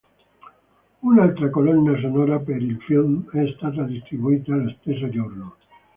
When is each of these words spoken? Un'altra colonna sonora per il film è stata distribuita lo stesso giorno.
Un'altra 1.09 1.49
colonna 1.57 1.95
sonora 1.99 2.39
per 2.39 2.59
il 2.59 2.81
film 2.87 3.29
è 3.29 3.47
stata 3.55 3.83
distribuita 3.83 4.55
lo 4.55 4.71
stesso 4.81 5.07
giorno. 5.11 5.57